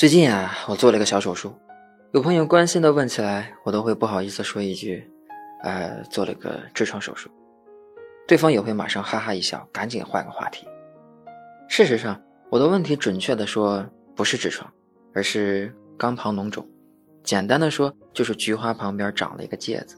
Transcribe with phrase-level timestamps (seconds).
[0.00, 1.52] 最近啊，我做了一个小手术，
[2.12, 5.06] 有朋友关心的问起来，我都会不好意思说一句，
[5.62, 7.28] 呃，做了个痔疮手术。
[8.26, 10.66] 对方也会马上哈哈一笑，赶紧换个话题。
[11.68, 12.18] 事实上，
[12.48, 13.86] 我的问题准确的说
[14.16, 14.72] 不是痔疮，
[15.12, 16.66] 而是肛旁脓肿。
[17.22, 19.96] 简单的说，就是菊花旁边长了一个疥子。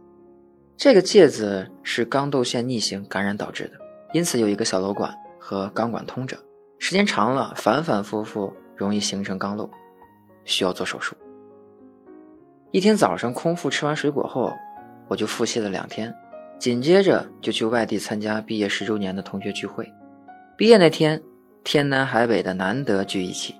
[0.76, 3.74] 这个疥子是肛窦腺逆行感染导致的，
[4.12, 6.36] 因此有一个小瘘管和肛管通着，
[6.80, 9.70] 时间长了，反反复复容易形成肛瘘。
[10.44, 11.14] 需要做手术。
[12.70, 14.52] 一天早上空腹吃完水果后，
[15.08, 16.14] 我就腹泻了两天，
[16.58, 19.86] 紧接着就去外地参加毕业十周年的同学聚会。
[20.56, 21.22] 毕业那天，
[21.64, 23.54] 天南海北的难得聚一起，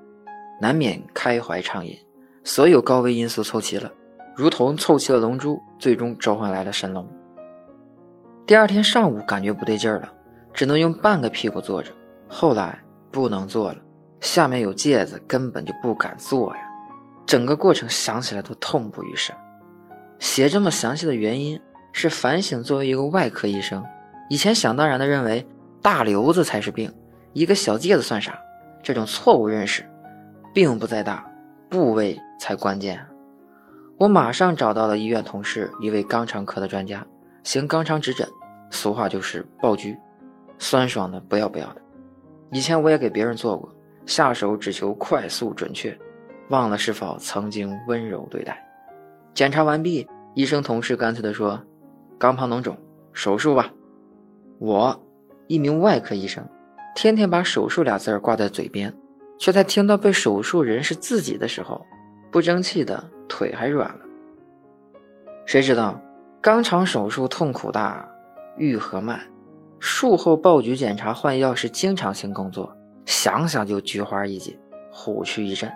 [0.61, 1.95] 难免开怀畅饮，
[2.43, 3.93] 所有高危因素凑齐了，
[4.35, 7.07] 如同凑齐了龙珠，最终召唤来了神龙。
[8.47, 10.13] 第二天上午感觉不对劲儿了，
[10.55, 11.93] 只能用半个屁股坐着，
[12.29, 12.79] 后来
[13.11, 13.79] 不能坐了，
[14.21, 16.63] 下面有戒子，根本就不敢坐呀。
[17.27, 19.35] 整个过程想起来都痛不欲生。
[20.19, 21.61] 写这么详细的原因
[21.93, 23.85] 是反省作为一个外科医生，
[24.31, 25.45] 以前想当然的认为
[25.81, 26.93] 大瘤子才是病，
[27.33, 28.39] 一个小疖子算啥？
[28.83, 29.85] 这种错误认识，
[30.55, 31.27] 病不在大，
[31.69, 33.05] 部位才关键。
[33.99, 37.07] 我马上找到了医院同事一位肛肠科的专家，
[37.45, 38.29] 行肛肠指诊，
[38.71, 39.97] 俗话就是爆菊，
[40.59, 41.83] 酸爽的不要不要的。
[42.51, 43.73] 以前我也给别人做过，
[44.07, 45.97] 下手只求快速准确。
[46.49, 48.63] 忘了是否曾经温柔对待。
[49.35, 51.61] 检查完毕，医生同事干脆地说
[52.21, 52.77] ：“肛旁脓肿，
[53.13, 53.71] 手术吧。”
[54.61, 55.03] 我，
[55.47, 56.47] 一名外科医生，
[56.95, 58.93] 天天把手术俩字儿挂在嘴边，
[59.39, 61.85] 却在听到被手术人是自己的时候，
[62.31, 64.01] 不争气的腿还软了。
[65.47, 66.01] 谁知道，
[66.41, 68.09] 肛肠手术痛苦大，
[68.57, 69.21] 愈合慢，
[69.81, 74.57] 术后爆菊检查换药是经常性工作，想想就菊花一紧，
[74.93, 75.69] 虎躯一震。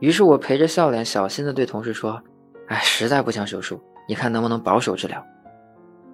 [0.00, 2.22] 于是我陪着笑脸，小心地对同事说
[2.68, 5.24] ：“哎，实在不想手术，你看能不能保守治疗？”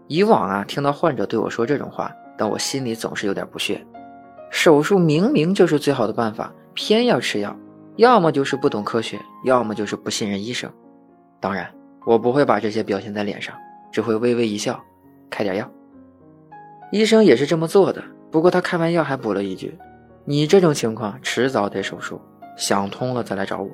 [0.08, 3.84] 以往啊，听到患者对我说这种话，但我心里总是有点不屑。
[4.50, 7.56] 手术明明就是最好的办法，偏要吃药，
[7.96, 10.70] 要么就是不懂科学，要么就是不信任医生。
[11.40, 11.70] 当然，
[12.06, 13.54] 我不会把这些表现在脸上，
[13.92, 14.82] 只会微微一笑，
[15.28, 15.70] 开点药。
[16.92, 19.76] 医生也是这么做的，不过他开完药还补了一句
[20.24, 22.20] ：“你这种情况，迟早得手术。”
[22.56, 23.70] 想通了再来找我。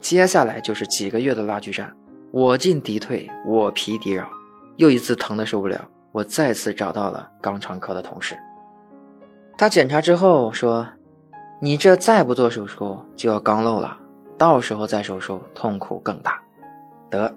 [0.00, 1.92] 接下来就是几个月的拉锯战，
[2.30, 4.28] 我进敌退，我疲敌扰。
[4.76, 8.36] 又一次疼得受不了，我再次找到了肛肠科的同事。
[9.56, 10.86] 他检查之后说
[11.60, 13.96] ：“你这再不做手术就要肛瘘了，
[14.36, 16.42] 到时候再手术痛苦更大。”
[17.10, 17.32] 得，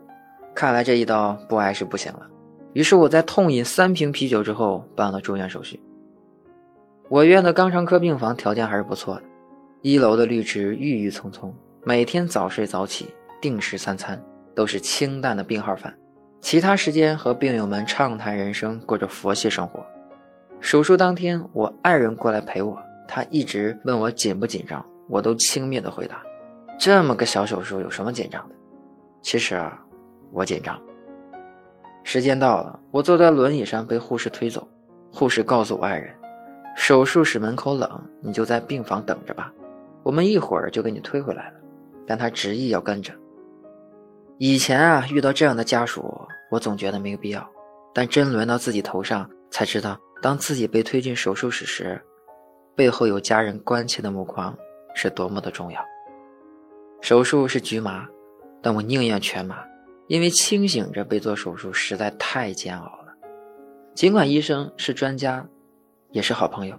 [0.56, 2.22] 看来这一刀不挨是不行了。
[2.74, 5.80] 于是我在痛饮三瓶啤酒之后办了住院手续。
[7.09, 9.22] 我院的肛肠科病房条件还是不错的。
[9.81, 11.53] 一楼的绿植郁郁葱葱，
[11.84, 13.08] 每天早睡早起，
[13.40, 14.19] 定时三餐
[14.56, 15.96] 都是清淡的病号饭，
[16.41, 19.85] 其他时间和病友们畅谈人生，过着佛系生活。
[20.59, 26.24] 手术当天，我爱人过来陪我，他一直问我紧不紧张，我都轻蔑的回答
[26.80, 28.56] ：“这么个小手术有什么紧张的？”
[29.22, 29.80] 其实啊，
[30.31, 30.81] 我紧张。
[32.03, 34.68] 时间到了，我坐在轮椅上被护士推走，
[35.12, 36.12] 护士告诉我爱人
[36.75, 39.53] ：“手术室门口冷，你就在病房等着吧。”
[40.05, 41.59] 我们一会儿就给你推回来了，
[42.05, 43.11] 但他执意要跟着。
[44.38, 46.16] 以前啊，遇到这样的家属，
[46.51, 47.49] 我总觉得没有必要，
[47.91, 51.99] 但真轮到自己头上，才知道当自己被推进手术室时，
[52.75, 54.55] 背后有家人关切的目光
[54.93, 55.81] 是多么的重要。
[57.01, 58.07] 手术是局麻，
[58.61, 59.66] 但我宁愿全麻，
[60.07, 63.11] 因为清醒着被做手术实在太煎熬了。
[63.95, 65.43] 尽管医生是专家，
[66.11, 66.77] 也是好朋友，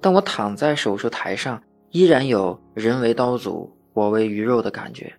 [0.00, 1.62] 但我躺在手术台上。
[1.90, 5.12] 依然有人为刀俎，我为鱼肉的感觉。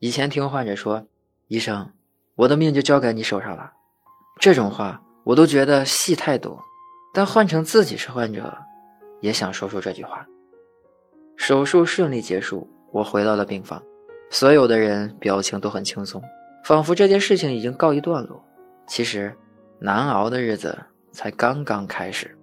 [0.00, 1.06] 以前听患者说
[1.46, 1.90] ：“医生，
[2.34, 3.72] 我的命就交给你手上了。”
[4.40, 6.60] 这种话我都觉得戏太多。
[7.14, 8.56] 但换成自己是患者，
[9.20, 10.26] 也想说出这句话。
[11.36, 13.82] 手术顺利结束，我回到了病房，
[14.30, 16.22] 所有的人表情都很轻松，
[16.64, 18.44] 仿佛这件事情已经告一段落。
[18.86, 19.34] 其实，
[19.78, 20.76] 难熬的日子
[21.12, 22.36] 才刚刚开始。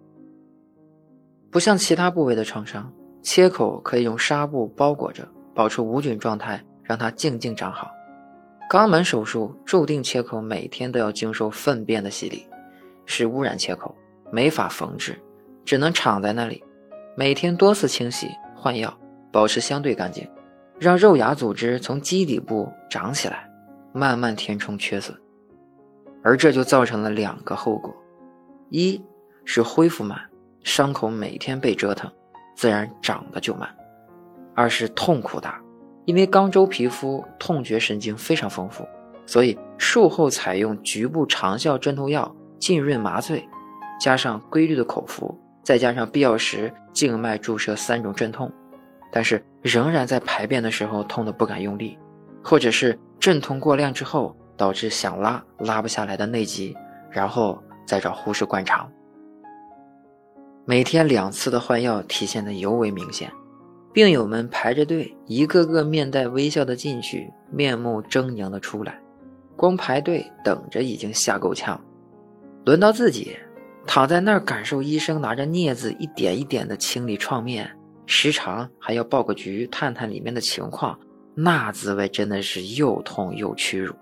[1.51, 2.91] 不像其他部位的创伤。
[3.25, 7.89] 切口可以用纱布包裹着，保持无菌状态，让它静静长好。
[8.69, 12.45] 肛门手术注定切口每天都要经受粪便的洗礼，
[13.07, 13.95] 是污染切口，
[14.31, 15.19] 没法缝制，
[15.65, 16.63] 只能敞在那里，
[17.17, 18.95] 每天多次清洗换药，
[19.31, 20.29] 保持相对干净，
[20.79, 23.49] 让肉芽组织从基底部长起来，
[23.91, 25.17] 慢慢填充缺损。
[26.23, 27.91] 而这就造成了两个后果：
[28.69, 29.03] 一
[29.45, 30.29] 是恢复慢，
[30.61, 32.07] 伤口每天被折腾。
[32.55, 33.69] 自然长得就慢，
[34.55, 35.61] 二是痛苦大，
[36.05, 38.87] 因为肛周皮肤痛觉神经非常丰富，
[39.25, 43.47] 所以术后采用局部长效镇痛药浸润麻醉，
[43.99, 48.51] 加上规律的口服，再加上必要时静脉注射三种镇痛，
[49.11, 51.97] 但是仍然在排便的时候痛得不敢用力，
[52.43, 56.75] 或者是镇痛过量之后导致想拉拉不下来的内急，
[57.11, 58.89] 然后再找护士灌肠。
[60.67, 63.31] 每天两次的换药体现的尤为明显。
[63.93, 68.99] 病友们排着队，一个个面带微笑的进去，面目狰狞的出来。
[69.55, 71.79] 光排队等着已经吓够呛，
[72.65, 73.37] 轮到自己，
[73.85, 77.69] 躺在那儿感受医生拿着镊子一点一点的清理创面，
[78.07, 80.99] 时常还要报个局，探探里面的情况，
[81.35, 83.93] 那滋味真的是又痛又屈辱。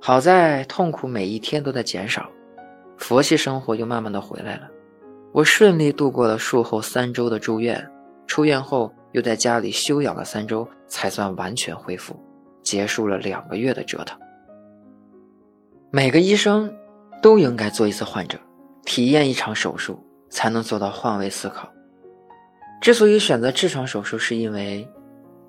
[0.00, 2.28] 好在痛苦每一天都在减少，
[2.96, 4.68] 佛系生活又慢慢的回来了。
[5.32, 7.88] 我顺利度过了术后三周的住院。
[8.26, 12.14] 出院后又在家里休养了三周，才算完全恢复，
[12.62, 14.18] 结束了两个月的折腾。
[15.90, 16.70] 每个医生
[17.22, 18.38] 都应该做一次患者，
[18.84, 19.98] 体验一场手术，
[20.28, 21.66] 才能做到换位思考。
[22.82, 24.86] 之所以选择痔疮手术，是因为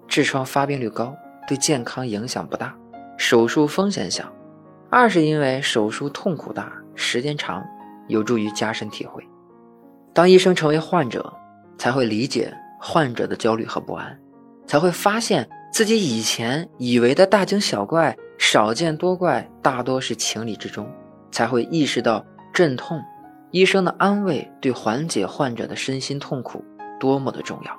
[0.07, 1.13] 痔疮发病率高，
[1.45, 2.73] 对健康影响不大，
[3.17, 4.23] 手术风险小；
[4.89, 7.61] 二是因为手术痛苦大，时间长，
[8.07, 9.21] 有助于加深体会。
[10.13, 11.33] 当医生成为患者，
[11.77, 12.53] 才会理解。
[12.81, 14.17] 患者的焦虑和不安，
[14.65, 20.89] 才会发现自己以前以为的大惊小怪、少见多怪，大多是情理之中，
[21.29, 23.03] 才会意识到镇痛、
[23.51, 26.63] 医生的安慰对缓解患者的身心痛苦
[27.01, 27.77] 多么的重要。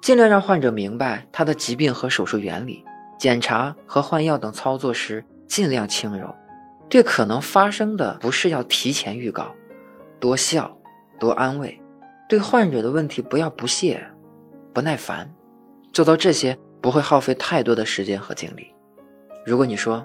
[0.00, 2.82] 尽量让患者明白他的疾病和手术原理，
[3.18, 6.34] 检查和换药等操作时尽量轻柔，
[6.88, 9.54] 对可能发生的不适要提前预告，
[10.18, 10.74] 多笑，
[11.18, 11.80] 多安慰。
[12.28, 14.02] 对患者的问题不要不屑、
[14.72, 15.32] 不耐烦，
[15.92, 18.72] 做到这些不会耗费太多的时间和精力。
[19.44, 20.04] 如果你说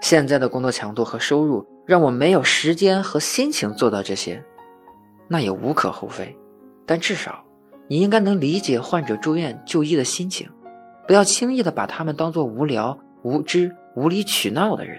[0.00, 4.42] 现在的工作强度和收入让我没有时间和心情做到这些，
[5.28, 6.34] 那也无可厚非。
[6.86, 7.44] 但至少
[7.86, 10.48] 你应该能理解患者住院就医的心情，
[11.06, 14.98] 不要轻易的把他们当做无聊、无知、无理取闹的人。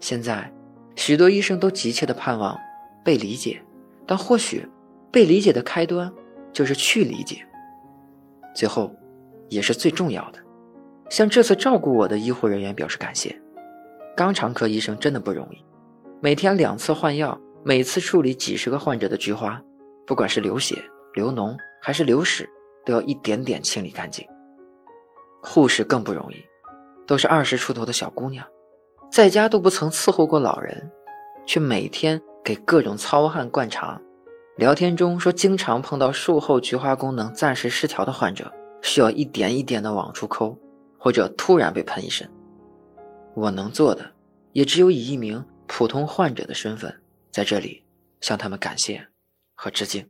[0.00, 0.50] 现在
[0.96, 2.58] 许多医生都急切的盼望
[3.04, 3.60] 被理解，
[4.10, 4.68] 但或许。
[5.12, 6.08] 被理解的开端，
[6.52, 7.44] 就是去理解。
[8.54, 8.94] 最后，
[9.48, 10.38] 也是最重要的，
[11.08, 13.36] 向这次照顾我的医护人员表示感谢。
[14.16, 15.64] 肛肠科医生真的不容易，
[16.20, 19.60] 每天两次换药，每次处理几十个患者的菊花，
[20.06, 20.80] 不管是流血、
[21.14, 22.48] 流脓还是流屎，
[22.86, 24.24] 都要一点点清理干净。
[25.42, 26.36] 护士更不容易，
[27.04, 28.46] 都是二十出头的小姑娘，
[29.10, 30.88] 在家都不曾伺候过老人，
[31.44, 34.00] 却每天给各种糙汉灌茶。
[34.56, 38.52] 聊天中说，经常碰到术后菊花功能暂时失调的患者，
[38.82, 40.58] 需要一点一点的往出抠，
[40.98, 42.30] 或者突然被喷一身。
[43.34, 44.12] 我能做的，
[44.52, 46.94] 也只有以一名普通患者的身份，
[47.30, 47.82] 在这里
[48.20, 49.06] 向他们感谢
[49.54, 50.06] 和致敬。